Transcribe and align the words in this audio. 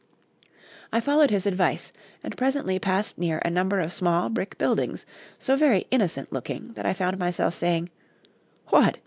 I 0.91 0.99
followed 0.99 1.29
his 1.29 1.45
advice, 1.45 1.93
and 2.23 2.35
presently 2.35 2.79
passed 2.79 3.19
near 3.19 3.39
a 3.45 3.51
number 3.51 3.79
of 3.79 3.93
small 3.93 4.29
brick 4.29 4.57
buildings 4.57 5.05
so 5.37 5.55
very 5.55 5.85
innocent 5.91 6.33
looking 6.33 6.73
that 6.73 6.87
I 6.87 6.93
found 6.95 7.19
myself 7.19 7.53
saying, 7.53 7.91
"What! 8.69 8.97